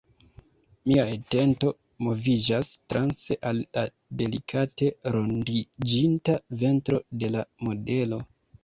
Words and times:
Mia 0.91 1.03
atento 1.17 1.73
moviĝas 2.07 2.71
transe 2.93 3.39
al 3.51 3.61
la 3.63 3.85
delikate 4.23 4.93
rondiĝinta 5.19 6.41
ventro 6.65 7.07
de 7.25 7.35
la 7.39 7.51
modelo. 7.71 8.23